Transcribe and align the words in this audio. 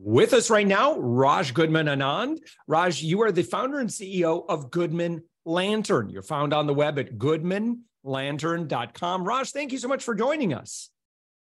With 0.00 0.32
us 0.32 0.48
right 0.48 0.66
now, 0.66 0.96
Raj 0.96 1.52
Goodman 1.52 1.86
Anand. 1.86 2.38
Raj, 2.68 3.02
you 3.02 3.20
are 3.22 3.32
the 3.32 3.42
founder 3.42 3.80
and 3.80 3.90
CEO 3.90 4.44
of 4.48 4.70
Goodman 4.70 5.24
Lantern. 5.44 6.08
You're 6.08 6.22
found 6.22 6.54
on 6.54 6.68
the 6.68 6.74
web 6.74 7.00
at 7.00 7.18
goodmanlantern.com. 7.18 9.24
Raj, 9.24 9.50
thank 9.50 9.72
you 9.72 9.78
so 9.78 9.88
much 9.88 10.04
for 10.04 10.14
joining 10.14 10.54
us. 10.54 10.90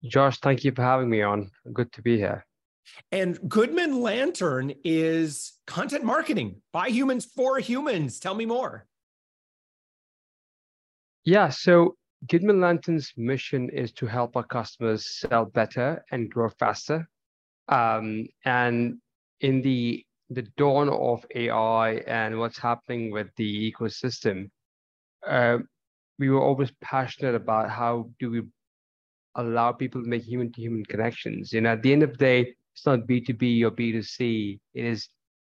Josh, 0.04 0.38
thank 0.38 0.62
you 0.62 0.70
for 0.70 0.82
having 0.82 1.10
me 1.10 1.20
on. 1.20 1.50
Good 1.72 1.90
to 1.94 2.02
be 2.02 2.16
here. 2.16 2.46
And 3.10 3.36
Goodman 3.48 4.02
Lantern 4.02 4.72
is 4.84 5.54
content 5.66 6.04
marketing 6.04 6.62
by 6.72 6.90
humans 6.90 7.24
for 7.24 7.58
humans. 7.58 8.20
Tell 8.20 8.36
me 8.36 8.46
more. 8.46 8.86
Yeah, 11.24 11.48
so 11.48 11.96
Goodman 12.28 12.60
Lantern's 12.60 13.12
mission 13.16 13.68
is 13.70 13.90
to 13.94 14.06
help 14.06 14.36
our 14.36 14.44
customers 14.44 15.10
sell 15.10 15.44
better 15.44 16.04
and 16.12 16.30
grow 16.30 16.50
faster 16.50 17.08
um, 17.68 18.26
and 18.44 18.98
in 19.40 19.62
the 19.62 20.04
the 20.30 20.42
dawn 20.58 20.90
of 20.90 21.24
AI 21.34 21.92
and 22.06 22.38
what's 22.38 22.58
happening 22.58 23.10
with 23.10 23.28
the 23.36 23.72
ecosystem, 23.72 24.50
uh, 25.26 25.58
we 26.18 26.28
were 26.28 26.42
always 26.42 26.70
passionate 26.82 27.34
about 27.34 27.70
how 27.70 28.10
do 28.18 28.30
we 28.30 28.42
allow 29.36 29.72
people 29.72 30.02
to 30.02 30.08
make 30.08 30.22
human 30.22 30.52
to 30.52 30.60
human 30.60 30.84
connections. 30.84 31.52
You 31.52 31.62
know, 31.62 31.70
at 31.70 31.82
the 31.82 31.92
end 31.92 32.02
of 32.02 32.12
the 32.12 32.18
day, 32.18 32.54
it's 32.74 32.84
not 32.84 33.06
B2B 33.06 33.62
or 33.62 33.70
B2C, 33.70 34.58
it 34.74 34.84
is 34.84 35.08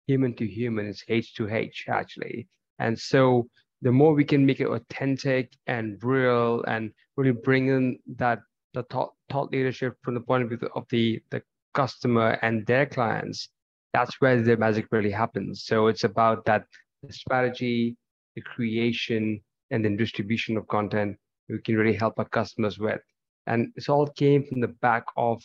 human 0.08 0.36
to 0.36 0.45
human, 0.45 0.88
it's 0.88 1.05
H2H 1.05 1.88
actually. 1.88 2.47
And 2.80 2.99
so 2.99 3.47
the 3.81 3.91
more 3.91 4.13
we 4.13 4.25
can 4.25 4.45
make 4.45 4.59
it 4.59 4.67
authentic 4.67 5.53
and 5.67 5.97
real 6.03 6.63
and 6.67 6.91
really 7.16 7.31
bring 7.31 7.67
in 7.67 7.99
that 8.17 8.39
the 8.73 8.83
thought, 8.83 9.13
thought 9.30 9.52
leadership 9.52 9.95
from 10.02 10.16
the 10.16 10.19
point 10.19 10.43
of 10.43 10.49
view 10.49 10.69
of 10.75 10.86
the, 10.89 11.21
the 11.30 11.41
customer 11.76 12.40
and 12.42 12.66
their 12.66 12.86
clients, 12.86 13.50
that's 13.94 14.20
where 14.20 14.42
the 14.42 14.58
magic 14.58 14.88
really 14.92 15.12
happens. 15.12 15.66
So 15.66 15.88
it's 15.88 16.04
about 16.04 16.45
that 16.45 16.64
strategy, 17.09 17.95
the 18.36 18.42
creation, 18.42 19.40
and 19.72 19.86
then 19.86 19.95
distribution 19.98 20.58
of 20.58 20.67
content 20.67 21.17
we 21.49 21.60
can 21.61 21.76
really 21.76 21.95
help 21.95 22.16
our 22.17 22.27
customers 22.30 22.80
with. 22.80 23.02
And 23.48 23.72
this 23.76 23.89
all 23.89 24.08
came 24.08 24.44
from 24.44 24.61
the 24.61 24.73
back 24.82 25.05
of 25.17 25.44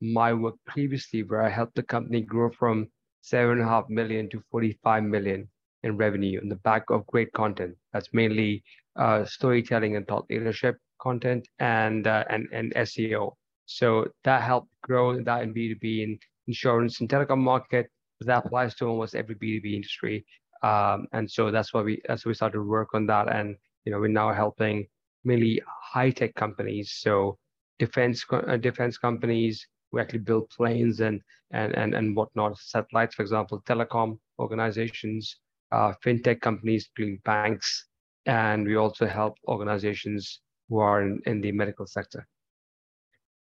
my 0.00 0.32
work 0.32 0.54
previously, 0.66 1.22
where 1.22 1.42
I 1.42 1.48
helped 1.48 1.74
the 1.74 1.82
company 1.82 2.20
grow 2.20 2.50
from 2.50 2.88
seven 3.22 3.58
and 3.58 3.62
a 3.62 3.64
half 3.68 3.88
million 3.88 4.28
to 4.30 4.42
45 4.50 5.02
million 5.02 5.48
in 5.82 5.96
revenue 5.96 6.40
on 6.40 6.48
the 6.48 6.56
back 6.56 6.90
of 6.90 7.06
great 7.06 7.32
content. 7.32 7.74
That's 7.92 8.08
mainly 8.12 8.62
uh, 8.96 9.24
storytelling 9.24 9.96
and 9.96 10.06
thought 10.06 10.26
leadership 10.30 10.76
content 11.00 11.48
and, 11.58 12.06
uh, 12.06 12.24
and, 12.30 12.46
and 12.52 12.72
SEO. 12.74 13.34
So 13.66 14.08
that 14.24 14.42
helped 14.42 14.70
grow 14.82 15.20
that 15.20 15.42
in 15.42 15.52
B2B 15.52 16.04
and 16.04 16.18
insurance 16.46 17.00
and 17.00 17.08
telecom 17.08 17.38
market. 17.38 17.90
That 18.20 18.46
applies 18.46 18.74
to 18.76 18.86
almost 18.86 19.14
every 19.14 19.34
B2B 19.34 19.74
industry. 19.74 20.24
Um, 20.62 21.06
and 21.12 21.30
so 21.30 21.50
that's 21.50 21.74
why 21.74 21.82
we 21.82 22.00
that's 22.06 22.24
why 22.24 22.30
we 22.30 22.34
started 22.34 22.58
to 22.58 22.62
work 22.62 22.94
on 22.94 23.06
that. 23.06 23.28
And 23.28 23.56
you 23.84 23.92
know, 23.92 24.00
we're 24.00 24.08
now 24.08 24.32
helping 24.32 24.86
mainly 25.24 25.60
high 25.66 26.10
tech 26.10 26.34
companies. 26.34 26.92
So 26.92 27.38
defense 27.78 28.24
uh, 28.30 28.56
defense 28.56 28.96
companies 28.96 29.66
who 29.90 29.98
actually 29.98 30.20
build 30.20 30.48
planes 30.50 31.00
and 31.00 31.20
and 31.50 31.74
and 31.76 31.94
and 31.94 32.16
whatnot, 32.16 32.56
satellites, 32.58 33.16
for 33.16 33.22
example, 33.22 33.62
telecom 33.66 34.18
organizations, 34.38 35.36
uh, 35.72 35.92
fintech 36.04 36.40
companies, 36.40 36.88
including 36.88 37.20
banks, 37.24 37.88
and 38.26 38.66
we 38.66 38.76
also 38.76 39.06
help 39.06 39.36
organizations 39.48 40.40
who 40.68 40.78
are 40.78 41.02
in, 41.02 41.20
in 41.26 41.40
the 41.40 41.52
medical 41.52 41.86
sector 41.86 42.26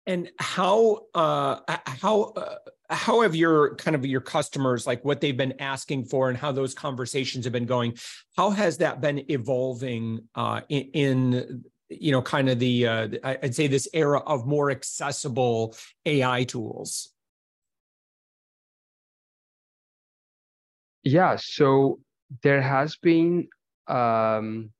and 0.07 0.31
how 0.39 1.07
uh, 1.15 1.61
how 1.87 2.23
uh, 2.37 2.57
how 2.91 3.23
have 3.23 3.35
your 3.35 3.75
kind 3.77 3.95
of 3.95 4.05
your 4.05 4.21
customers 4.21 4.87
like 4.87 5.05
what 5.05 5.21
they've 5.21 5.37
been 5.37 5.61
asking 5.61 6.05
for 6.05 6.29
and 6.29 6.37
how 6.39 6.53
those 6.53 6.75
conversations 6.75 7.45
have 7.45 7.53
been 7.53 7.67
going 7.67 7.97
how 8.37 8.51
has 8.51 8.79
that 8.79 9.01
been 9.01 9.25
evolving 9.31 10.21
uh, 10.35 10.61
in, 10.69 10.83
in, 10.93 11.65
you 11.89 12.13
know 12.13 12.23
kind 12.23 12.49
of 12.49 12.59
the 12.59 12.87
uh, 12.87 13.09
i'd 13.25 13.55
say 13.55 13.67
this 13.67 13.89
era 13.93 14.19
of 14.21 14.47
more 14.47 14.71
accessible 14.71 15.77
ai 16.07 16.45
tools? 16.45 17.11
Yeah 21.03 21.37
so 21.39 22.01
there 22.43 22.63
has 22.63 22.97
been 22.97 23.49
um, 23.87 24.71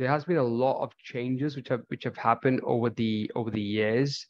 there 0.00 0.10
has 0.10 0.24
been 0.24 0.38
a 0.38 0.42
lot 0.42 0.82
of 0.82 0.96
changes 0.98 1.56
which 1.56 1.68
have 1.68 1.82
which 1.88 2.04
have 2.04 2.16
happened 2.16 2.60
over 2.64 2.90
the 2.90 3.30
over 3.36 3.50
the 3.50 3.60
years 3.60 4.26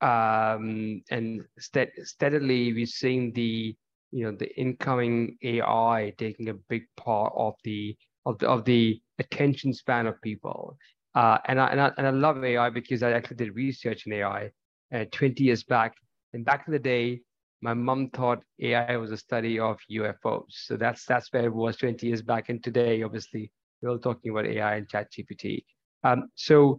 um, 0.00 1.02
and 1.10 1.42
st- 1.58 1.90
steadily 2.02 2.72
we're 2.72 2.86
seeing 2.86 3.32
the 3.32 3.74
you 4.12 4.24
know 4.24 4.36
the 4.36 4.54
incoming 4.60 5.36
AI 5.42 6.12
taking 6.18 6.48
a 6.48 6.54
big 6.68 6.82
part 6.96 7.32
of 7.36 7.54
the 7.64 7.96
of 8.26 8.38
the 8.38 8.48
of 8.48 8.64
the 8.64 9.00
attention 9.18 9.72
span 9.72 10.06
of 10.06 10.20
people. 10.22 10.76
Uh, 11.14 11.38
and 11.46 11.60
I, 11.60 11.68
and 11.68 11.80
I 11.80 11.92
and 11.98 12.06
I 12.06 12.10
love 12.10 12.42
AI 12.44 12.70
because 12.70 13.02
I 13.02 13.12
actually 13.12 13.36
did 13.36 13.54
research 13.54 14.06
in 14.06 14.12
AI 14.14 14.50
uh, 14.94 15.04
20 15.12 15.44
years 15.44 15.64
back. 15.64 15.94
And 16.32 16.44
back 16.44 16.64
in 16.66 16.72
the 16.72 16.78
day, 16.78 17.20
my 17.62 17.74
mom 17.74 18.10
thought 18.10 18.42
AI 18.60 18.96
was 18.96 19.12
a 19.12 19.16
study 19.16 19.58
of 19.58 19.78
UFOs. 19.90 20.44
So 20.48 20.76
that's 20.76 21.04
that's 21.06 21.32
where 21.32 21.44
it 21.44 21.54
was 21.54 21.76
20 21.76 22.06
years 22.06 22.22
back. 22.22 22.48
And 22.48 22.62
today, 22.62 23.02
obviously, 23.02 23.50
we're 23.84 23.90
all 23.90 23.98
talking 23.98 24.30
about 24.30 24.46
AI 24.46 24.76
and 24.76 24.88
ChatGPT. 24.88 25.64
Um, 26.02 26.28
so, 26.34 26.78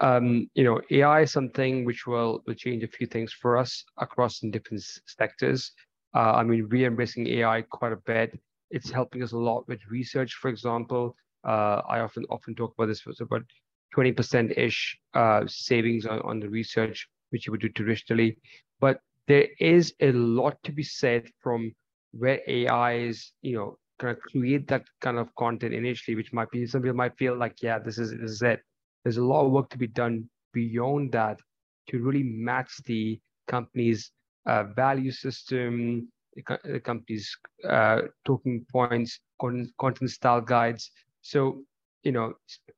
um, 0.00 0.48
you 0.54 0.64
know, 0.64 0.80
AI 0.90 1.22
is 1.22 1.32
something 1.32 1.84
which 1.84 2.06
will, 2.06 2.42
will 2.46 2.54
change 2.54 2.82
a 2.84 2.88
few 2.88 3.06
things 3.06 3.32
for 3.32 3.56
us 3.56 3.84
across 3.98 4.42
in 4.42 4.50
different 4.50 4.82
sectors. 5.06 5.72
Uh, 6.14 6.32
I 6.32 6.44
mean, 6.44 6.68
we're 6.70 6.86
embracing 6.86 7.26
AI 7.26 7.62
quite 7.62 7.92
a 7.92 7.96
bit. 8.06 8.38
It's 8.70 8.90
helping 8.90 9.22
us 9.22 9.32
a 9.32 9.38
lot 9.38 9.66
with 9.68 9.80
research, 9.90 10.34
for 10.34 10.48
example. 10.48 11.16
Uh, 11.46 11.82
I 11.88 12.00
often 12.00 12.24
often 12.30 12.54
talk 12.54 12.74
about 12.76 12.86
this. 12.86 13.02
It's 13.06 13.20
about 13.20 13.42
20% 13.96 14.56
ish 14.56 14.98
uh, 15.14 15.42
savings 15.46 16.06
on, 16.06 16.20
on 16.20 16.40
the 16.40 16.48
research, 16.48 17.08
which 17.30 17.46
you 17.46 17.52
would 17.52 17.60
do 17.60 17.68
traditionally. 17.68 18.38
But 18.80 19.00
there 19.26 19.48
is 19.58 19.94
a 20.00 20.12
lot 20.12 20.56
to 20.64 20.72
be 20.72 20.82
said 20.82 21.28
from 21.40 21.72
where 22.12 22.40
AI 22.46 22.94
is, 22.94 23.32
you 23.42 23.56
know, 23.56 23.78
kind 24.04 24.16
of 24.16 24.22
create 24.22 24.66
that 24.68 24.84
kind 25.00 25.18
of 25.18 25.34
content 25.36 25.72
initially, 25.72 26.14
which 26.14 26.32
might 26.32 26.50
be 26.50 26.66
some 26.66 26.82
people 26.82 26.96
might 26.96 27.16
feel 27.16 27.36
like, 27.36 27.62
yeah, 27.62 27.78
this 27.78 27.98
is 27.98 28.10
this 28.10 28.30
is 28.30 28.42
it. 28.42 28.60
There's 29.02 29.16
a 29.16 29.24
lot 29.24 29.46
of 29.46 29.52
work 29.52 29.70
to 29.70 29.78
be 29.78 29.86
done 29.86 30.28
beyond 30.52 31.12
that 31.12 31.38
to 31.88 32.02
really 32.02 32.22
match 32.22 32.70
the 32.84 33.18
company's 33.48 34.10
uh, 34.46 34.64
value 34.76 35.10
system, 35.10 36.08
the, 36.34 36.80
company's 36.80 37.34
uh, 37.68 38.02
talking 38.24 38.64
points, 38.70 39.20
content, 39.40 39.70
content 39.78 40.10
style 40.10 40.40
guides. 40.40 40.90
So, 41.22 41.62
you 42.02 42.12
know, 42.12 42.34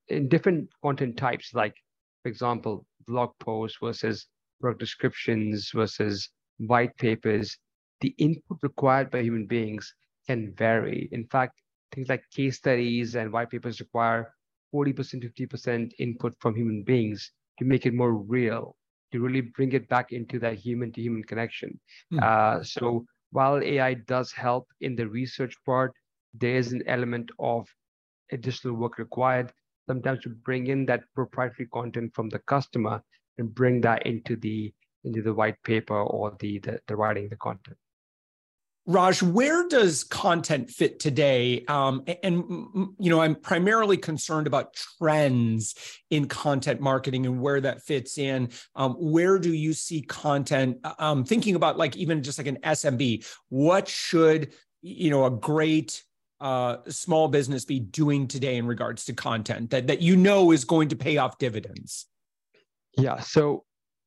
in 0.08 0.28
different 0.28 0.68
content 0.82 1.16
types, 1.16 1.54
like 1.54 1.74
for 2.22 2.28
example, 2.28 2.86
blog 3.06 3.30
posts 3.40 3.78
versus 3.82 4.26
product 4.60 4.80
descriptions 4.80 5.70
versus 5.74 6.30
white 6.58 6.96
papers, 6.98 7.56
the 8.00 8.14
input 8.18 8.58
required 8.62 9.10
by 9.10 9.22
human 9.22 9.46
beings 9.46 9.92
can 10.26 10.52
vary. 10.54 11.08
In 11.12 11.26
fact, 11.26 11.60
things 11.92 12.08
like 12.08 12.22
case 12.30 12.56
studies 12.56 13.14
and 13.14 13.32
white 13.32 13.50
papers 13.50 13.80
require 13.80 14.32
40%, 14.74 15.24
50% 15.24 15.92
input 15.98 16.34
from 16.40 16.54
human 16.54 16.82
beings 16.82 17.32
to 17.58 17.64
make 17.64 17.86
it 17.86 17.94
more 17.94 18.14
real, 18.14 18.76
to 19.12 19.20
really 19.20 19.40
bring 19.40 19.72
it 19.72 19.88
back 19.88 20.12
into 20.12 20.38
that 20.40 20.54
human 20.54 20.92
to 20.92 21.00
human 21.00 21.24
connection. 21.24 21.78
Mm. 22.12 22.22
Uh, 22.22 22.62
so 22.62 23.06
while 23.30 23.62
AI 23.62 23.94
does 23.94 24.32
help 24.32 24.66
in 24.80 24.96
the 24.96 25.08
research 25.08 25.54
part, 25.64 25.92
there 26.34 26.56
is 26.56 26.72
an 26.72 26.82
element 26.86 27.30
of 27.38 27.66
additional 28.32 28.74
work 28.74 28.98
required. 28.98 29.52
Sometimes 29.88 30.20
to 30.22 30.30
bring 30.30 30.66
in 30.66 30.84
that 30.86 31.04
proprietary 31.14 31.68
content 31.72 32.12
from 32.14 32.28
the 32.28 32.40
customer 32.40 33.02
and 33.38 33.54
bring 33.54 33.80
that 33.82 34.04
into 34.04 34.36
the 34.36 34.72
into 35.04 35.22
the 35.22 35.32
white 35.32 35.62
paper 35.62 36.02
or 36.02 36.36
the 36.40 36.58
the, 36.58 36.80
the 36.88 36.96
writing 36.96 37.28
the 37.28 37.36
content. 37.36 37.76
Raj, 38.88 39.20
where 39.20 39.66
does 39.66 40.04
content 40.04 40.70
fit 40.70 41.00
today? 41.00 41.64
Um, 41.66 42.04
and 42.22 42.44
you 42.98 43.10
know, 43.10 43.20
I'm 43.20 43.34
primarily 43.34 43.96
concerned 43.96 44.46
about 44.46 44.74
trends 44.74 45.74
in 46.10 46.28
content 46.28 46.80
marketing 46.80 47.26
and 47.26 47.40
where 47.40 47.60
that 47.60 47.82
fits 47.82 48.16
in. 48.16 48.50
Um, 48.76 48.92
where 48.92 49.40
do 49.40 49.52
you 49.52 49.72
see 49.72 50.02
content? 50.02 50.78
Um, 51.00 51.24
thinking 51.24 51.56
about 51.56 51.78
like 51.78 51.96
even 51.96 52.22
just 52.22 52.38
like 52.38 52.46
an 52.46 52.58
SMB, 52.62 53.26
what 53.48 53.88
should 53.88 54.52
you 54.82 55.10
know 55.10 55.26
a 55.26 55.30
great 55.30 56.04
uh, 56.40 56.76
small 56.88 57.26
business 57.26 57.64
be 57.64 57.80
doing 57.80 58.28
today 58.28 58.56
in 58.56 58.66
regards 58.66 59.04
to 59.06 59.12
content 59.12 59.70
that 59.70 59.88
that 59.88 60.00
you 60.00 60.14
know 60.14 60.52
is 60.52 60.64
going 60.64 60.90
to 60.90 60.96
pay 60.96 61.16
off 61.16 61.38
dividends? 61.38 62.06
Yeah. 62.96 63.18
So 63.18 63.64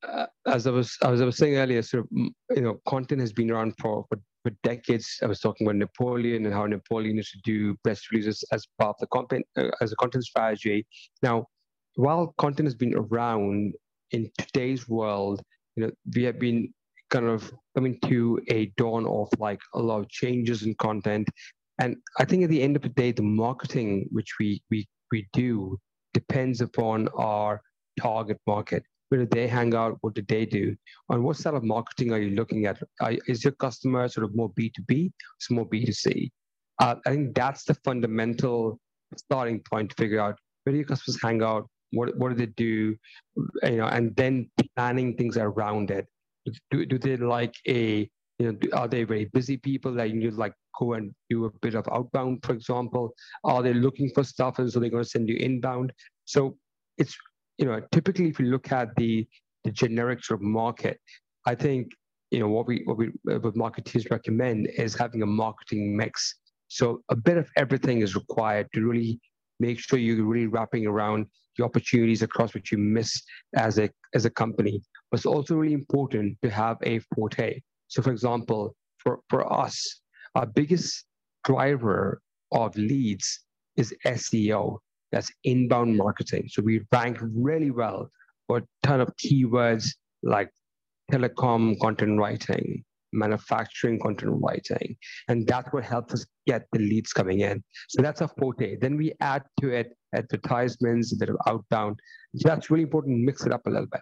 uh, 0.08 0.28
as 0.46 0.68
I 0.68 0.72
was 0.72 0.98
as 1.04 1.22
I 1.22 1.26
was 1.26 1.36
saying 1.36 1.58
earlier, 1.58 1.82
sort 1.82 2.06
of 2.06 2.10
you 2.12 2.62
know, 2.62 2.80
content 2.88 3.20
has 3.22 3.34
been 3.34 3.52
around 3.52 3.74
for, 3.78 4.06
for 4.08 4.20
for 4.50 4.56
decades. 4.64 5.20
I 5.22 5.28
was 5.28 5.40
talking 5.40 5.68
about 5.68 5.76
Napoleon 5.76 6.46
and 6.46 6.54
how 6.54 6.66
Napoleon 6.66 7.18
used 7.18 7.32
to 7.34 7.40
do 7.44 7.76
press 7.84 8.02
releases 8.12 8.44
as 8.52 8.68
part 8.80 8.96
of 8.96 9.00
the 9.00 9.08
content 9.08 9.46
uh, 9.58 9.70
as 9.82 9.92
a 9.92 9.96
content 9.96 10.24
strategy. 10.26 10.86
Now, 11.22 11.46
while 11.96 12.34
content 12.38 12.68
has 12.68 12.76
been 12.76 12.96
around 12.96 13.74
in 14.12 14.30
today's 14.38 14.88
world, 14.88 15.42
you 15.76 15.84
know, 15.84 15.92
we 16.16 16.24
have 16.24 16.40
been 16.40 16.74
kind 17.10 17.26
of 17.26 17.52
coming 17.76 18.00
to 18.06 18.40
a 18.50 18.68
dawn 18.78 19.06
of 19.08 19.30
like 19.40 19.60
a 19.74 19.80
lot 19.80 20.00
of 20.00 20.10
changes 20.10 20.64
in 20.64 20.76
content. 20.76 21.28
And 21.80 21.96
I 22.20 22.26
think 22.26 22.44
at 22.44 22.50
the 22.50 22.62
end 22.62 22.76
of 22.76 22.82
the 22.82 22.90
day, 22.90 23.12
the 23.12 23.24
marketing 23.24 24.08
which 24.12 24.34
we 24.40 24.62
we 24.70 24.88
we 25.12 25.28
do 25.34 25.78
depends 26.14 26.62
upon 26.62 27.08
our 27.10 27.62
target 28.00 28.38
market 28.48 28.84
where 29.10 29.26
do 29.26 29.28
they 29.32 29.48
hang 29.48 29.76
out? 29.76 29.98
What 30.02 30.14
do 30.14 30.22
they 30.28 30.46
do? 30.46 30.76
And 31.10 31.24
what 31.24 31.38
sort 31.38 31.56
of 31.56 31.64
marketing 31.64 32.14
are 32.14 32.20
you 32.20 32.36
looking 32.36 32.66
at? 32.66 32.82
is 33.28 33.44
your 33.44 33.54
customer 33.54 34.08
sort 34.08 34.26
of 34.26 34.36
more 34.36 34.52
B2B? 34.52 35.12
It's 35.38 35.52
more 35.52 35.68
B2C. 35.68 36.32
Uh, 36.80 36.96
I 37.06 37.10
think 37.10 37.36
that's 37.36 37.66
the 37.66 37.74
fundamental 37.74 38.80
starting 39.18 39.60
point 39.70 39.90
to 39.90 39.96
figure 39.96 40.20
out 40.20 40.38
where 40.64 40.72
do 40.72 40.78
your 40.78 40.88
customers 40.88 41.20
hang 41.22 41.44
out? 41.44 41.68
What, 41.92 42.16
what 42.18 42.30
do 42.30 42.36
they 42.36 42.52
do? 42.52 42.96
You 43.64 43.78
know, 43.78 43.88
and 43.88 44.16
then 44.16 44.50
planning 44.76 45.18
things 45.18 45.38
around 45.38 45.92
it. 45.92 46.08
Do, 46.72 46.86
do 46.86 46.98
they 46.98 47.18
like 47.18 47.54
a, 47.68 48.10
you 48.38 48.52
know, 48.52 48.58
are 48.74 48.88
they 48.88 49.04
very 49.04 49.26
busy 49.26 49.58
people 49.58 49.94
that 49.94 50.12
you 50.12 50.32
like 50.32 50.54
go 50.80 50.94
and 50.94 51.14
do 51.30 51.46
a 51.46 51.50
bit 51.62 51.76
of 51.76 51.88
outbound, 51.92 52.40
for 52.44 52.54
example? 52.54 53.14
Are 53.44 53.64
they 53.64 53.74
looking 53.74 54.12
for 54.14 54.24
stuff 54.24 54.60
and 54.60 54.72
so 54.72 54.80
they're 54.80 54.90
going 54.90 55.04
to 55.04 55.10
send 55.10 55.28
you 55.28 55.36
inbound? 55.38 55.92
So 56.26 56.56
it's 56.98 57.18
you 57.60 57.66
know, 57.66 57.82
typically 57.92 58.30
if 58.30 58.40
you 58.40 58.48
look 58.48 58.72
at 58.72 58.96
the 58.96 59.28
the 59.66 59.72
generic 59.72 60.24
sort 60.24 60.40
of 60.40 60.44
market, 60.44 61.00
I 61.46 61.54
think 61.56 61.92
you 62.32 62.40
know 62.40 62.48
what 62.48 62.66
we 62.68 62.82
what 62.86 62.98
we 62.98 63.12
what 63.26 63.56
marketers 63.56 64.10
recommend 64.10 64.70
is 64.78 64.96
having 64.96 65.22
a 65.22 65.26
marketing 65.26 65.96
mix. 65.96 66.36
So 66.70 67.02
a 67.10 67.16
bit 67.16 67.38
of 67.38 67.50
everything 67.58 68.02
is 68.02 68.16
required 68.16 68.68
to 68.74 68.82
really 68.82 69.20
make 69.60 69.80
sure 69.80 70.00
you're 70.00 70.24
really 70.24 70.48
wrapping 70.48 70.88
around 70.88 71.26
the 71.58 71.66
opportunities 71.66 72.22
across 72.22 72.54
which 72.54 72.72
you 72.72 72.78
miss 72.78 73.22
as 73.56 73.78
a 73.78 73.90
as 74.16 74.24
a 74.26 74.30
company. 74.30 74.82
But 75.12 75.20
it's 75.20 75.26
also 75.26 75.56
really 75.56 75.74
important 75.74 76.38
to 76.44 76.50
have 76.50 76.78
a 76.84 77.00
forte. 77.14 77.60
So 77.88 78.02
for 78.02 78.12
example, 78.12 78.76
for, 79.00 79.20
for 79.30 79.52
us, 79.52 80.02
our 80.36 80.46
biggest 80.46 81.06
driver 81.44 82.22
of 82.52 82.76
leads 82.78 83.44
is 83.76 83.94
SEO. 84.06 84.78
That's 85.12 85.32
inbound 85.44 85.98
marketing. 85.98 86.48
So 86.50 86.62
we 86.62 86.82
rank 86.92 87.18
really 87.22 87.72
well 87.72 88.10
for 88.48 88.58
a 88.58 88.64
ton 88.84 89.02
of 89.02 89.10
keywords 89.18 89.90
like 90.24 90.52
telecom 91.12 91.80
content 91.80 92.20
writing, 92.20 92.84
manufacturing 93.12 94.00
content 94.00 94.34
writing. 94.36 94.96
And 95.28 95.48
that's 95.48 95.72
what 95.74 95.84
helps 95.84 96.14
us 96.14 96.26
get 96.46 96.66
the 96.72 96.80
leads 96.80 97.14
coming 97.14 97.40
in. 97.42 97.64
So 97.88 98.02
that's 98.02 98.22
a 98.22 98.28
forte. 98.28 98.78
Then 98.78 98.98
we 98.98 99.14
add 99.20 99.44
to 99.62 99.70
it 99.70 99.94
advertisements, 100.16 101.14
a 101.14 101.18
bit 101.18 101.30
of 101.30 101.38
outbound. 101.48 102.00
So 102.36 102.48
that's 102.48 102.70
really 102.70 102.84
important. 102.84 103.20
Mix 103.20 103.46
it 103.46 103.52
up 103.52 103.66
a 103.66 103.70
little 103.70 103.88
bit. 103.88 104.02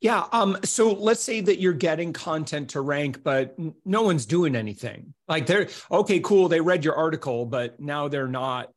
Yeah. 0.00 0.26
Um, 0.32 0.58
so 0.64 0.92
let's 0.92 1.22
say 1.22 1.40
that 1.40 1.60
you're 1.60 1.72
getting 1.72 2.12
content 2.12 2.70
to 2.70 2.80
rank, 2.80 3.22
but 3.22 3.56
no 3.84 4.02
one's 4.02 4.26
doing 4.26 4.56
anything. 4.56 5.14
Like 5.28 5.46
they're 5.46 5.68
okay, 5.90 6.20
cool. 6.20 6.48
They 6.48 6.60
read 6.60 6.84
your 6.84 6.94
article, 6.94 7.46
but 7.46 7.78
now 7.78 8.08
they're 8.08 8.28
not 8.28 8.70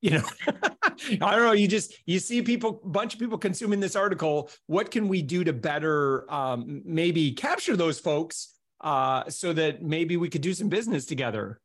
you 0.00 0.10
know 0.10 0.22
i 1.22 1.36
don't 1.36 1.44
know 1.44 1.52
you 1.52 1.68
just 1.68 1.94
you 2.06 2.18
see 2.18 2.42
people 2.42 2.80
bunch 2.84 3.14
of 3.14 3.20
people 3.20 3.38
consuming 3.38 3.80
this 3.80 3.96
article 3.96 4.50
what 4.66 4.90
can 4.90 5.08
we 5.08 5.22
do 5.22 5.44
to 5.44 5.52
better 5.52 6.30
um, 6.32 6.82
maybe 6.84 7.32
capture 7.32 7.76
those 7.76 7.98
folks 7.98 8.54
uh, 8.82 9.28
so 9.28 9.52
that 9.52 9.82
maybe 9.82 10.16
we 10.16 10.28
could 10.28 10.42
do 10.42 10.52
some 10.54 10.68
business 10.68 11.06
together 11.06 11.60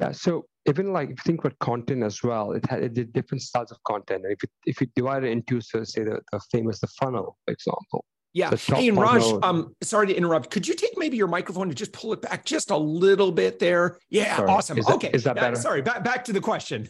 yeah 0.00 0.12
so 0.12 0.46
even 0.68 0.92
like 0.92 1.10
if 1.10 1.18
you 1.18 1.22
think 1.24 1.40
about 1.40 1.58
content 1.58 2.02
as 2.02 2.22
well 2.22 2.52
it 2.52 2.64
had 2.68 2.82
it 2.82 3.12
different 3.12 3.42
styles 3.42 3.70
of 3.70 3.82
content 3.84 4.22
if 4.28 4.42
you 4.42 4.48
if 4.66 4.80
you 4.80 4.86
divide 4.94 5.24
it 5.24 5.30
into 5.30 5.60
so 5.60 5.82
say 5.84 6.04
the, 6.04 6.20
the 6.32 6.40
famous 6.52 6.80
the 6.80 6.86
funnel 6.88 7.36
for 7.44 7.52
example 7.52 8.04
yeah. 8.36 8.54
Hey, 8.54 8.88
and 8.88 8.98
Raj, 8.98 9.22
um, 9.42 9.74
sorry 9.82 10.08
to 10.08 10.14
interrupt. 10.14 10.50
Could 10.50 10.68
you 10.68 10.74
take 10.74 10.92
maybe 10.98 11.16
your 11.16 11.26
microphone 11.26 11.68
and 11.68 11.76
just 11.76 11.94
pull 11.94 12.12
it 12.12 12.20
back 12.20 12.44
just 12.44 12.70
a 12.70 12.76
little 12.76 13.32
bit 13.32 13.58
there? 13.58 13.98
Yeah, 14.10 14.36
sorry. 14.36 14.50
awesome. 14.50 14.76
Is 14.76 14.86
okay. 14.90 15.08
is 15.14 15.24
that 15.24 15.36
better? 15.36 15.56
sorry, 15.56 15.80
back, 15.80 16.04
back 16.04 16.22
to 16.26 16.34
the 16.34 16.40
question. 16.42 16.86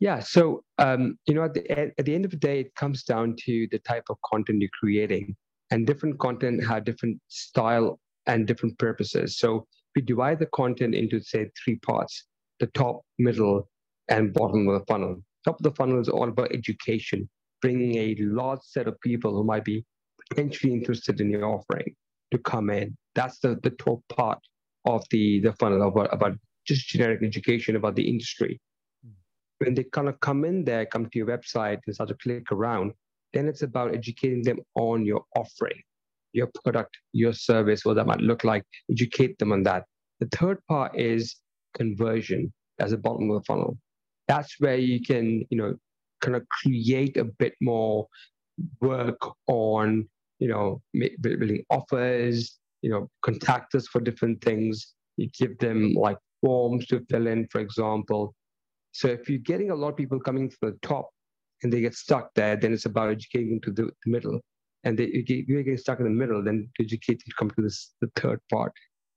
Yeah. 0.00 0.20
So, 0.20 0.62
um, 0.78 1.18
you 1.26 1.34
know, 1.34 1.44
at 1.44 1.54
the, 1.54 1.70
at 1.70 2.04
the 2.04 2.14
end 2.14 2.24
of 2.24 2.30
the 2.30 2.36
day, 2.36 2.60
it 2.60 2.74
comes 2.74 3.02
down 3.02 3.36
to 3.44 3.66
the 3.70 3.78
type 3.80 4.04
of 4.10 4.16
content 4.24 4.60
you're 4.60 4.70
creating. 4.78 5.34
And 5.70 5.86
different 5.86 6.18
content 6.18 6.64
have 6.64 6.84
different 6.84 7.20
style 7.28 7.98
and 8.26 8.46
different 8.46 8.78
purposes. 8.78 9.38
So 9.38 9.66
we 9.94 10.02
divide 10.02 10.38
the 10.38 10.46
content 10.46 10.94
into, 10.94 11.20
say, 11.20 11.50
three 11.62 11.76
parts 11.76 12.26
the 12.60 12.66
top, 12.68 13.02
middle, 13.18 13.68
and 14.08 14.32
bottom 14.32 14.68
of 14.68 14.80
the 14.80 14.86
funnel. 14.86 15.22
Top 15.44 15.60
of 15.60 15.62
the 15.62 15.70
funnel 15.72 16.00
is 16.00 16.08
all 16.08 16.28
about 16.28 16.52
education, 16.52 17.28
bringing 17.62 17.96
a 17.96 18.16
large 18.18 18.60
set 18.62 18.88
of 18.88 19.00
people 19.00 19.32
who 19.32 19.44
might 19.44 19.64
be 19.64 19.84
potentially 20.28 20.72
interested 20.72 21.20
in 21.20 21.30
your 21.30 21.44
offering 21.44 21.94
to 22.32 22.38
come 22.38 22.70
in. 22.70 22.96
That's 23.14 23.38
the, 23.38 23.58
the 23.62 23.70
top 23.70 24.00
part 24.08 24.38
of 24.86 25.04
the, 25.10 25.40
the 25.40 25.52
funnel 25.54 25.86
about, 25.86 26.12
about 26.12 26.36
just 26.66 26.88
generic 26.88 27.22
education 27.22 27.76
about 27.76 27.94
the 27.94 28.08
industry 28.08 28.60
when 29.58 29.74
they 29.74 29.84
kind 29.84 30.08
of 30.08 30.18
come 30.20 30.44
in 30.44 30.64
there, 30.64 30.86
come 30.86 31.06
to 31.06 31.18
your 31.18 31.26
website 31.26 31.78
and 31.86 31.94
start 31.94 32.08
to 32.08 32.16
click 32.16 32.50
around, 32.52 32.92
then 33.32 33.48
it's 33.48 33.62
about 33.62 33.94
educating 33.94 34.42
them 34.42 34.58
on 34.74 35.04
your 35.04 35.22
offering, 35.36 35.80
your 36.32 36.48
product, 36.62 36.96
your 37.12 37.32
service, 37.32 37.84
what 37.84 37.94
that 37.96 38.06
might 38.06 38.20
look 38.20 38.44
like, 38.44 38.64
educate 38.90 39.38
them 39.38 39.52
on 39.52 39.62
that. 39.64 39.84
The 40.20 40.28
third 40.32 40.58
part 40.68 40.98
is 40.98 41.36
conversion 41.74 42.52
as 42.78 42.92
a 42.92 42.96
bottom 42.96 43.30
of 43.30 43.40
the 43.40 43.44
funnel. 43.44 43.76
That's 44.28 44.54
where 44.58 44.76
you 44.76 45.00
can, 45.00 45.44
you 45.50 45.58
know, 45.58 45.74
kind 46.20 46.36
of 46.36 46.46
create 46.48 47.16
a 47.16 47.24
bit 47.24 47.54
more 47.60 48.06
work 48.80 49.20
on, 49.46 50.08
you 50.38 50.48
know, 50.48 50.82
building 51.20 51.64
offers, 51.70 52.58
you 52.82 52.90
know, 52.90 53.08
contact 53.22 53.74
us 53.74 53.86
for 53.86 54.00
different 54.00 54.42
things. 54.42 54.94
You 55.16 55.28
give 55.38 55.58
them 55.58 55.94
like 55.94 56.18
forms 56.40 56.86
to 56.86 57.04
fill 57.10 57.26
in, 57.26 57.48
for 57.48 57.60
example, 57.60 58.34
so 58.98 59.06
if 59.06 59.30
you're 59.30 59.38
getting 59.38 59.70
a 59.70 59.76
lot 59.76 59.90
of 59.90 59.96
people 59.96 60.18
coming 60.18 60.50
from 60.50 60.70
the 60.72 60.78
top 60.82 61.08
and 61.62 61.72
they 61.72 61.80
get 61.80 61.94
stuck 61.94 62.34
there, 62.34 62.56
then 62.56 62.72
it's 62.72 62.84
about 62.84 63.10
educating 63.10 63.60
to 63.60 63.70
the, 63.70 63.90
middle. 64.06 64.40
And 64.82 64.98
they, 64.98 65.24
you're 65.46 65.62
getting 65.62 65.76
stuck 65.76 66.00
in 66.00 66.04
the 66.04 66.10
middle, 66.10 66.42
then 66.42 66.68
educate 66.80 67.20
to 67.20 67.32
come 67.38 67.48
to 67.50 67.62
this, 67.62 67.94
the 68.00 68.10
third 68.16 68.40
part. 68.52 68.72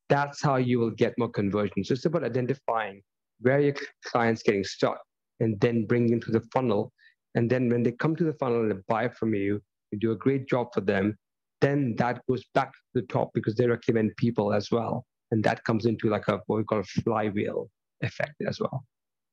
That's 0.08 0.40
how 0.40 0.58
you 0.58 0.78
will 0.78 0.92
get 0.92 1.18
more 1.18 1.32
conversion. 1.32 1.84
So 1.84 1.96
it's 1.96 2.06
about 2.06 2.24
identifying 2.24 3.02
where 3.40 3.60
your 3.60 3.74
client's 4.06 4.44
getting 4.44 4.64
stuck 4.64 5.00
and 5.40 5.60
then 5.62 5.88
bring 5.88 6.06
them 6.06 6.22
to 6.22 6.32
the 6.32 6.44
funnel. 6.54 6.94
And 7.34 7.50
then 7.50 7.68
when 7.68 7.82
they 7.82 7.94
come 7.94 8.16
to 8.18 8.24
the 8.24 8.34
funnel 8.34 8.70
and 8.70 8.86
buy 8.86 9.10
from 9.10 9.34
you, 9.34 9.60
you 9.90 9.98
do 9.98 10.12
a 10.12 10.16
great 10.16 10.48
job 10.48 10.68
for 10.76 10.82
them, 10.82 11.18
then 11.60 11.96
that 11.96 12.22
goes 12.30 12.44
back 12.54 12.72
to 12.72 13.02
the 13.02 13.08
top 13.08 13.32
because 13.34 13.56
they 13.56 13.66
recommend 13.66 14.16
people 14.18 14.54
as 14.54 14.70
well. 14.70 15.08
And 15.32 15.44
that 15.44 15.64
comes 15.64 15.88
into 15.88 16.08
like 16.08 16.28
a 16.28 16.40
what 16.46 16.58
we 16.58 16.64
call 16.66 16.82
a 16.82 16.84
flywheel 16.84 17.72
effect 18.04 18.36
as 18.48 18.60
well. 18.60 18.84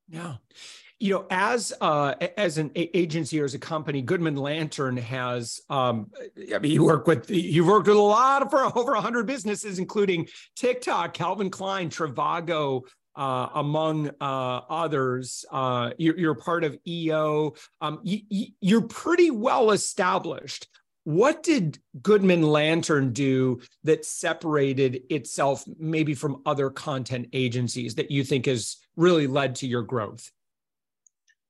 Yeah. 0.09 0.37
You 1.01 1.15
know, 1.15 1.27
as 1.31 1.73
uh, 1.81 2.15
as 2.37 2.59
an 2.59 2.73
agency 2.75 3.41
or 3.41 3.45
as 3.45 3.55
a 3.55 3.59
company, 3.59 4.03
Goodman 4.03 4.35
Lantern 4.35 4.97
has. 4.97 5.61
Um, 5.71 6.11
I 6.53 6.59
mean, 6.59 6.73
you 6.73 6.83
work 6.83 7.07
with 7.07 7.31
you've 7.31 7.69
worked 7.69 7.87
with 7.87 7.97
a 7.97 8.01
lot 8.01 8.43
of 8.43 8.51
for 8.51 8.65
over 8.77 8.95
hundred 8.97 9.27
businesses, 9.27 9.79
including 9.79 10.27
TikTok, 10.57 11.15
Calvin 11.15 11.51
Klein, 11.51 11.89
Trivago, 11.89 12.83
uh, 13.19 13.49
among 13.57 14.11
uh, 14.21 14.61
others. 14.71 15.45
Uh, 15.51 15.91
you're, 15.99 16.19
you're, 16.19 16.35
part 16.37 16.63
of 16.63 16.79
EO. 16.87 17.55
Um, 17.81 18.01
you, 18.05 18.21
you're 18.61 18.83
pretty 18.83 19.31
well 19.31 19.73
established. 19.73 20.69
What 21.03 21.43
did 21.43 21.79
Goodman 22.01 22.43
Lantern 22.43 23.13
do 23.13 23.61
that 23.83 24.05
separated 24.05 25.03
itself 25.11 25.65
maybe 25.79 26.15
from 26.15 26.43
other 26.47 26.71
content 26.71 27.29
agencies 27.33 27.97
that 27.97 28.11
you 28.11 28.23
think 28.23 28.47
has 28.47 28.77
really 28.99 29.27
led 29.27 29.55
to 29.55 29.67
your 29.67 29.83
growth? 29.83 30.31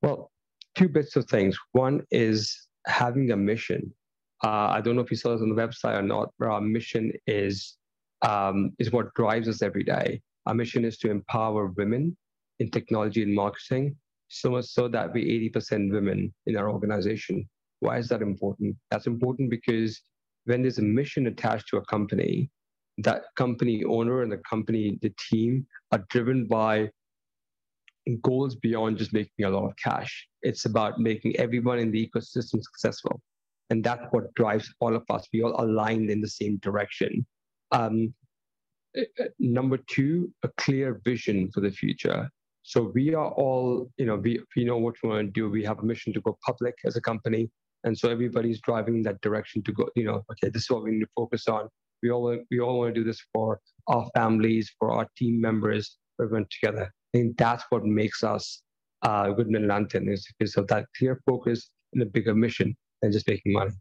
Well, 0.02 0.30
two 0.76 0.88
bits 0.88 1.16
of 1.16 1.24
things. 1.26 1.56
One 1.72 2.02
is 2.10 2.68
having 2.86 3.32
a 3.32 3.36
mission. 3.36 3.92
Uh, 4.44 4.68
I 4.68 4.80
don't 4.80 4.94
know 4.94 5.02
if 5.02 5.10
you 5.10 5.16
saw 5.16 5.32
this 5.32 5.42
on 5.42 5.48
the 5.48 5.60
website 5.60 5.98
or 5.98 6.02
not, 6.02 6.30
but 6.38 6.48
our 6.48 6.60
mission 6.60 7.12
is 7.26 7.76
um, 8.22 8.72
is 8.78 8.92
what 8.92 9.14
drives 9.14 9.48
us 9.48 9.62
every 9.62 9.82
day. 9.82 10.20
Our 10.46 10.54
mission 10.54 10.84
is 10.84 10.98
to 10.98 11.10
empower 11.10 11.66
women 11.66 12.16
in 12.58 12.70
technology 12.70 13.22
and 13.22 13.34
marketing, 13.34 13.96
so 14.28 14.50
much 14.50 14.66
so 14.66 14.88
that 14.88 15.12
we're 15.12 15.50
80% 15.50 15.92
women 15.92 16.32
in 16.46 16.56
our 16.56 16.70
organization. 16.70 17.48
Why 17.80 17.98
is 17.98 18.08
that 18.08 18.22
important? 18.22 18.76
That's 18.90 19.06
important 19.06 19.50
because 19.50 20.00
when 20.46 20.62
there's 20.62 20.78
a 20.78 20.82
mission 20.82 21.28
attached 21.28 21.68
to 21.68 21.76
a 21.76 21.84
company, 21.84 22.50
that 22.98 23.24
company 23.36 23.84
owner 23.84 24.22
and 24.22 24.32
the 24.32 24.38
company, 24.38 24.98
the 25.02 25.14
team 25.30 25.66
are 25.92 26.04
driven 26.08 26.46
by 26.46 26.90
goals 28.16 28.56
beyond 28.56 28.98
just 28.98 29.12
making 29.12 29.44
a 29.44 29.50
lot 29.50 29.66
of 29.66 29.74
cash. 29.82 30.26
It's 30.42 30.64
about 30.64 30.98
making 30.98 31.36
everyone 31.36 31.78
in 31.78 31.90
the 31.90 32.06
ecosystem 32.06 32.62
successful. 32.62 33.20
And 33.70 33.84
that's 33.84 34.04
what 34.12 34.34
drives 34.34 34.72
all 34.80 34.96
of 34.96 35.04
us. 35.10 35.26
We 35.32 35.42
all 35.42 35.62
aligned 35.62 36.10
in 36.10 36.20
the 36.20 36.28
same 36.28 36.56
direction. 36.58 37.26
Um, 37.72 38.14
uh, 38.96 39.02
uh, 39.20 39.24
number 39.38 39.78
two, 39.88 40.32
a 40.42 40.48
clear 40.56 41.00
vision 41.04 41.50
for 41.52 41.60
the 41.60 41.70
future. 41.70 42.30
So 42.62 42.90
we 42.94 43.14
are 43.14 43.30
all, 43.32 43.90
you 43.98 44.06
know, 44.06 44.16
we, 44.16 44.40
we 44.56 44.64
know 44.64 44.78
what 44.78 44.94
we 45.02 45.08
want 45.08 45.26
to 45.26 45.32
do. 45.32 45.50
We 45.50 45.64
have 45.64 45.78
a 45.80 45.84
mission 45.84 46.12
to 46.14 46.20
go 46.20 46.38
public 46.44 46.74
as 46.84 46.96
a 46.96 47.00
company. 47.00 47.50
And 47.84 47.96
so 47.96 48.10
everybody's 48.10 48.60
driving 48.60 48.96
in 48.96 49.02
that 49.02 49.20
direction 49.20 49.62
to 49.64 49.72
go, 49.72 49.88
you 49.94 50.04
know, 50.04 50.22
okay, 50.32 50.50
this 50.50 50.62
is 50.62 50.70
what 50.70 50.82
we 50.82 50.92
need 50.92 51.00
to 51.00 51.08
focus 51.14 51.46
on. 51.48 51.68
We 52.02 52.10
all, 52.10 52.36
we 52.50 52.60
all 52.60 52.78
want 52.78 52.94
to 52.94 53.00
do 53.00 53.04
this 53.04 53.22
for 53.32 53.60
our 53.86 54.08
families, 54.14 54.72
for 54.78 54.90
our 54.90 55.06
team 55.16 55.40
members, 55.40 55.96
everyone 56.20 56.46
together. 56.50 56.92
I 57.14 57.18
think 57.18 57.36
that's 57.38 57.64
what 57.70 57.84
makes 57.84 58.22
us 58.22 58.62
uh, 59.02 59.30
Goodman 59.30 59.68
Lantern 59.68 60.08
is 60.08 60.26
because 60.38 60.56
of 60.56 60.66
that 60.68 60.86
clear 60.96 61.20
focus 61.26 61.70
and 61.92 62.02
a 62.02 62.06
bigger 62.06 62.34
mission 62.34 62.76
than 63.00 63.12
just 63.12 63.26
making 63.28 63.52
money 63.52 63.72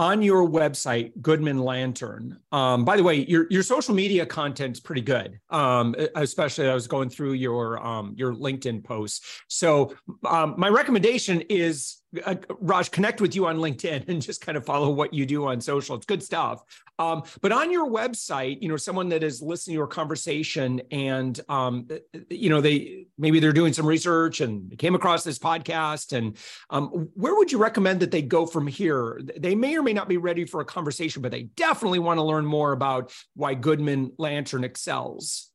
on 0.00 0.22
your 0.22 0.48
website, 0.48 1.12
Goodman 1.20 1.58
Lantern. 1.58 2.38
Um, 2.52 2.86
by 2.86 2.96
the 2.96 3.02
way, 3.02 3.26
your 3.26 3.46
your 3.50 3.62
social 3.62 3.94
media 3.94 4.24
content's 4.24 4.80
pretty 4.80 5.02
good. 5.02 5.38
Um, 5.50 5.94
especially 6.14 6.70
I 6.70 6.74
was 6.74 6.86
going 6.86 7.10
through 7.10 7.34
your 7.34 7.84
um, 7.86 8.14
your 8.16 8.32
LinkedIn 8.32 8.82
posts. 8.82 9.42
So 9.48 9.94
um, 10.26 10.54
my 10.56 10.68
recommendation 10.68 11.42
is 11.50 11.98
uh, 12.24 12.34
Raj, 12.60 12.90
connect 12.90 13.20
with 13.20 13.36
you 13.36 13.46
on 13.46 13.58
LinkedIn 13.58 14.08
and 14.08 14.20
just 14.20 14.40
kind 14.40 14.58
of 14.58 14.64
follow 14.64 14.90
what 14.90 15.14
you 15.14 15.24
do 15.26 15.46
on 15.46 15.60
social. 15.60 15.94
It's 15.94 16.06
good 16.06 16.22
stuff. 16.22 16.62
Um, 16.98 17.22
but 17.40 17.52
on 17.52 17.70
your 17.70 17.88
website, 17.88 18.60
you 18.60 18.68
know, 18.68 18.76
someone 18.76 19.08
that 19.10 19.22
is 19.22 19.40
listening 19.40 19.74
to 19.74 19.78
your 19.78 19.86
conversation 19.86 20.82
and, 20.90 21.40
um, 21.48 21.88
you 22.28 22.50
know, 22.50 22.60
they 22.60 23.06
maybe 23.16 23.38
they're 23.38 23.52
doing 23.52 23.72
some 23.72 23.86
research 23.86 24.40
and 24.40 24.76
came 24.78 24.94
across 24.94 25.24
this 25.24 25.38
podcast. 25.38 26.16
And 26.16 26.36
um, 26.68 27.08
where 27.14 27.36
would 27.36 27.52
you 27.52 27.58
recommend 27.58 28.00
that 28.00 28.10
they 28.10 28.22
go 28.22 28.44
from 28.44 28.66
here? 28.66 29.20
They 29.36 29.54
may 29.54 29.76
or 29.76 29.82
may 29.82 29.92
not 29.92 30.08
be 30.08 30.16
ready 30.16 30.44
for 30.44 30.60
a 30.60 30.64
conversation, 30.64 31.22
but 31.22 31.30
they 31.30 31.44
definitely 31.44 32.00
want 32.00 32.18
to 32.18 32.24
learn 32.24 32.44
more 32.44 32.72
about 32.72 33.12
why 33.34 33.54
Goodman 33.54 34.12
Lantern 34.18 34.64
excels. 34.64 35.50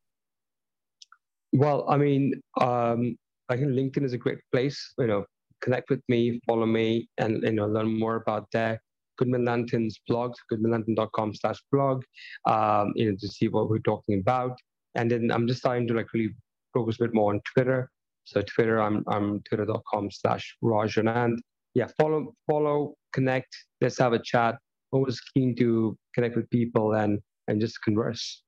Well, 1.54 1.86
I 1.88 1.98
mean, 1.98 2.42
um, 2.60 3.18
I 3.50 3.58
think 3.58 3.70
LinkedIn 3.70 4.04
is 4.04 4.14
a 4.14 4.18
great 4.18 4.40
place. 4.52 4.94
You 4.98 5.08
know, 5.08 5.26
connect 5.66 5.90
with 5.90 6.04
me, 6.08 6.40
follow 6.48 6.68
me, 6.68 7.10
and 7.18 7.44
you 7.44 7.52
know 7.52 7.66
learn 7.66 8.00
more 8.00 8.16
about 8.18 8.48
that. 8.54 8.80
Goodman 9.18 9.46
Lantern's 9.46 10.00
blog, 10.08 10.34
goodmanlantern.com 10.52 11.36
slash 11.36 11.60
blog, 11.72 12.04
um, 12.48 12.92
you 12.96 13.10
know, 13.10 13.18
to 13.20 13.28
see 13.28 13.48
what 13.48 13.70
we're 13.70 13.80
talking 13.80 14.20
about. 14.20 14.58
And 14.96 15.10
then 15.10 15.32
I'm 15.32 15.48
just 15.48 15.60
starting 15.60 15.88
to 15.88 15.94
like 15.94 16.14
really 16.14 16.34
focus 16.74 16.98
a 17.00 17.06
bit 17.06 17.14
more 17.14 17.34
on 17.34 17.42
Twitter. 17.54 17.90
So 18.26 18.42
Twitter, 18.42 18.80
I'm 18.82 19.04
I'm 19.08 19.42
twitter.com 19.48 20.12
slash 20.12 20.56
Raj 20.62 20.96
Anand. 20.96 21.38
Yeah, 21.74 21.88
follow, 22.00 22.34
follow, 22.50 22.94
connect. 23.14 23.56
Let's 23.82 24.00
have 24.00 24.14
a 24.14 24.20
chat. 24.20 24.56
Always 24.92 25.20
keen 25.34 25.56
to 25.58 25.98
connect 26.14 26.36
with 26.36 26.50
people 26.50 26.94
and 26.94 27.20
and 27.48 27.62
just 27.62 27.82
converse. 27.84 28.45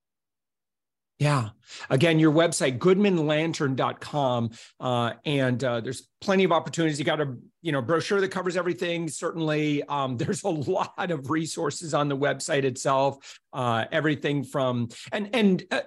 Yeah. 1.19 1.49
Again, 1.89 2.19
your 2.19 2.31
website, 2.31 2.77
goodmanlantern.com. 2.77 4.51
Uh, 4.79 5.13
and 5.25 5.63
uh, 5.63 5.81
there's 5.81 6.07
plenty 6.21 6.43
of 6.43 6.51
opportunities. 6.51 6.99
You 6.99 7.05
got 7.05 7.19
a 7.19 7.35
you 7.61 7.71
know 7.71 7.81
brochure 7.81 8.21
that 8.21 8.29
covers 8.29 8.55
everything. 8.55 9.09
Certainly, 9.09 9.83
um, 9.83 10.17
there's 10.17 10.43
a 10.43 10.49
lot 10.49 11.09
of 11.09 11.29
resources 11.31 11.93
on 11.93 12.07
the 12.07 12.17
website 12.17 12.63
itself. 12.63 13.39
Uh, 13.51 13.85
everything 13.91 14.43
from 14.43 14.89
and 15.11 15.29
and 15.33 15.63
uh, 15.71 15.81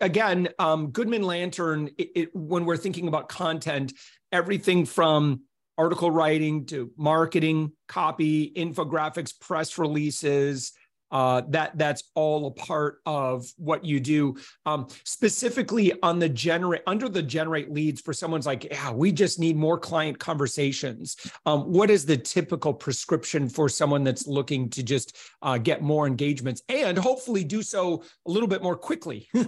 again, 0.00 0.48
um, 0.60 0.90
Goodman 0.90 1.22
Lantern. 1.22 1.90
It, 1.98 2.10
it, 2.14 2.36
when 2.36 2.64
we're 2.64 2.76
thinking 2.76 3.08
about 3.08 3.28
content, 3.28 3.92
everything 4.30 4.86
from 4.86 5.42
article 5.76 6.10
writing 6.10 6.66
to 6.66 6.92
marketing, 6.96 7.72
copy, 7.88 8.52
infographics, 8.52 9.38
press 9.40 9.76
releases 9.78 10.72
uh, 11.12 11.42
that 11.48 11.76
that's 11.76 12.04
all 12.14 12.46
a 12.46 12.50
part 12.50 13.00
of 13.06 13.46
what 13.58 13.84
you 13.84 14.00
do. 14.00 14.36
Um, 14.66 14.88
specifically 15.04 15.92
on 16.02 16.18
the 16.18 16.28
generate 16.28 16.82
under 16.86 17.08
the 17.08 17.22
generate 17.22 17.70
leads 17.70 18.00
for 18.00 18.12
someone's 18.12 18.46
like, 18.46 18.64
yeah, 18.64 18.90
we 18.90 19.12
just 19.12 19.38
need 19.38 19.56
more 19.56 19.78
client 19.78 20.18
conversations. 20.18 21.16
Um, 21.46 21.72
what 21.72 21.90
is 21.90 22.06
the 22.06 22.16
typical 22.16 22.72
prescription 22.72 23.48
for 23.48 23.68
someone 23.68 24.02
that's 24.02 24.26
looking 24.26 24.70
to 24.70 24.82
just 24.82 25.16
uh, 25.42 25.58
get 25.58 25.82
more 25.82 26.06
engagements 26.06 26.62
and 26.68 26.98
hopefully 26.98 27.44
do 27.44 27.62
so 27.62 28.02
a 28.26 28.30
little 28.30 28.48
bit 28.48 28.62
more 28.62 28.76
quickly? 28.76 29.28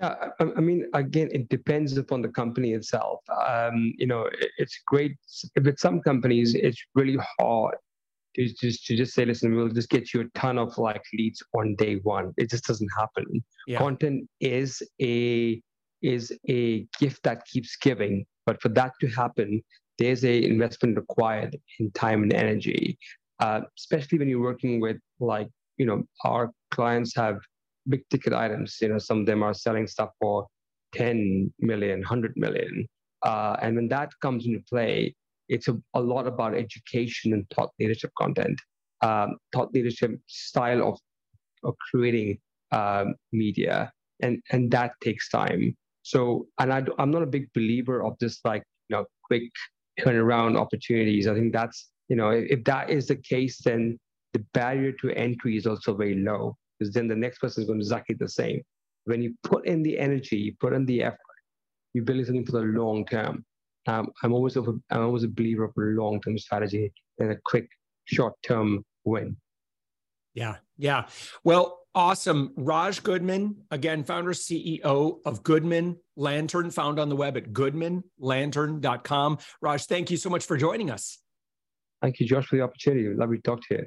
Yeah, 0.00 0.28
I, 0.38 0.60
mean, 0.60 0.88
again, 0.94 1.28
it 1.32 1.48
depends 1.48 1.96
upon 1.96 2.22
the 2.22 2.28
company 2.28 2.72
itself. 2.72 3.20
Um, 3.48 3.92
you 3.98 4.06
know, 4.06 4.26
it, 4.26 4.50
it's 4.58 4.80
great. 4.86 5.16
With 5.60 5.76
some 5.76 6.00
companies, 6.02 6.54
it's 6.54 6.80
really 6.94 7.18
hard 7.40 7.74
to 8.34 8.48
just 8.60 8.86
to 8.86 8.96
just 8.96 9.14
say, 9.14 9.24
listen, 9.24 9.54
we'll 9.54 9.68
just 9.68 9.88
get 9.88 10.12
you 10.12 10.20
a 10.20 10.38
ton 10.38 10.58
of 10.58 10.76
like 10.78 11.02
leads 11.14 11.42
on 11.54 11.74
day 11.76 11.96
one. 12.02 12.32
It 12.36 12.50
just 12.50 12.64
doesn't 12.64 12.90
happen. 12.98 13.44
Yeah. 13.66 13.78
Content 13.78 14.28
is 14.40 14.82
a 15.00 15.60
is 16.02 16.32
a 16.48 16.86
gift 17.00 17.22
that 17.24 17.44
keeps 17.46 17.76
giving, 17.76 18.24
but 18.46 18.60
for 18.62 18.68
that 18.70 18.92
to 19.00 19.08
happen, 19.08 19.62
there's 19.98 20.24
a 20.24 20.44
investment 20.44 20.96
required 20.96 21.56
in 21.80 21.90
time 21.92 22.22
and 22.22 22.32
energy. 22.32 22.98
Uh, 23.40 23.60
especially 23.78 24.18
when 24.18 24.28
you're 24.28 24.40
working 24.40 24.80
with 24.80 24.96
like 25.20 25.48
you 25.76 25.86
know 25.86 26.02
our 26.24 26.50
clients 26.70 27.14
have 27.14 27.38
big 27.88 28.02
ticket 28.10 28.32
items. 28.32 28.76
You 28.80 28.88
know, 28.88 28.98
some 28.98 29.20
of 29.20 29.26
them 29.26 29.42
are 29.42 29.54
selling 29.54 29.86
stuff 29.86 30.10
for 30.20 30.46
10 30.94 31.52
million, 31.60 32.00
100 32.00 32.32
million. 32.36 32.86
Uh, 33.24 33.56
and 33.60 33.76
when 33.76 33.88
that 33.88 34.10
comes 34.22 34.46
into 34.46 34.60
play, 34.68 35.14
it's 35.48 35.68
a, 35.68 35.76
a 35.94 36.00
lot 36.00 36.26
about 36.26 36.54
education 36.54 37.32
and 37.32 37.46
thought 37.54 37.70
leadership 37.78 38.10
content, 38.18 38.58
um, 39.02 39.36
thought 39.52 39.72
leadership 39.72 40.12
style 40.26 40.86
of, 40.86 40.98
of 41.64 41.74
creating 41.90 42.38
um, 42.72 43.14
media, 43.32 43.90
and 44.22 44.42
and 44.50 44.70
that 44.70 44.92
takes 45.02 45.28
time. 45.28 45.76
So, 46.02 46.46
and 46.58 46.72
I, 46.72 46.82
I'm 46.98 47.10
not 47.10 47.22
a 47.22 47.26
big 47.26 47.52
believer 47.54 48.04
of 48.04 48.18
just 48.18 48.44
like 48.44 48.62
you 48.88 48.96
know 48.96 49.04
quick 49.24 49.50
turnaround 50.00 50.56
opportunities. 50.56 51.26
I 51.26 51.34
think 51.34 51.52
that's 51.52 51.90
you 52.08 52.16
know 52.16 52.30
if, 52.30 52.50
if 52.50 52.64
that 52.64 52.90
is 52.90 53.06
the 53.06 53.16
case, 53.16 53.60
then 53.62 53.98
the 54.34 54.44
barrier 54.52 54.92
to 55.00 55.10
entry 55.12 55.56
is 55.56 55.66
also 55.66 55.94
very 55.94 56.16
low 56.16 56.56
because 56.78 56.92
then 56.92 57.08
the 57.08 57.16
next 57.16 57.38
person 57.38 57.62
is 57.62 57.66
going 57.66 57.78
to 57.80 57.84
exactly 57.84 58.16
the 58.18 58.28
same. 58.28 58.62
When 59.04 59.22
you 59.22 59.34
put 59.42 59.66
in 59.66 59.82
the 59.82 59.98
energy, 59.98 60.36
you 60.36 60.54
put 60.60 60.74
in 60.74 60.84
the 60.84 61.02
effort, 61.02 61.18
you 61.94 62.02
build 62.02 62.26
something 62.26 62.44
for 62.44 62.52
the 62.52 62.60
long 62.60 63.06
term 63.06 63.44
um, 63.88 64.10
I'm 64.22 64.34
always 64.34 64.56
a, 64.56 64.60
I'm 64.60 65.00
always 65.00 65.24
a 65.24 65.28
believer 65.28 65.64
of 65.64 65.72
a 65.76 65.80
long 65.80 66.20
term 66.20 66.38
strategy 66.38 66.92
than 67.16 67.30
a 67.30 67.36
quick 67.44 67.68
short 68.04 68.34
term 68.42 68.84
win. 69.04 69.36
Yeah, 70.34 70.56
yeah. 70.76 71.06
Well, 71.42 71.80
awesome. 71.94 72.52
Raj 72.56 73.02
Goodman, 73.02 73.56
again, 73.70 74.04
founder 74.04 74.32
CEO 74.32 75.20
of 75.24 75.42
Goodman 75.42 75.96
Lantern, 76.16 76.70
found 76.70 77.00
on 77.00 77.08
the 77.08 77.16
web 77.16 77.38
at 77.38 77.52
goodmanlantern.com. 77.52 79.38
Raj, 79.62 79.86
thank 79.86 80.10
you 80.10 80.18
so 80.18 80.28
much 80.28 80.44
for 80.44 80.58
joining 80.58 80.90
us. 80.90 81.18
Thank 82.02 82.20
you, 82.20 82.26
Josh, 82.26 82.46
for 82.46 82.56
the 82.56 82.62
opportunity. 82.62 83.08
Lovely 83.14 83.38
to 83.38 83.42
talk 83.42 83.60
to 83.68 83.74
you. 83.74 83.86